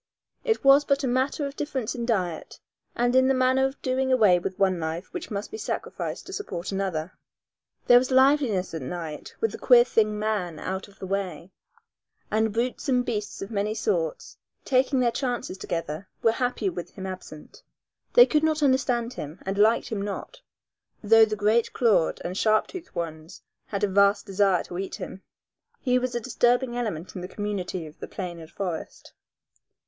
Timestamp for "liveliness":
8.09-8.73